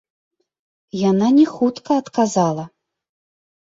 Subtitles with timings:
[1.09, 2.63] Яна не хутка адказала.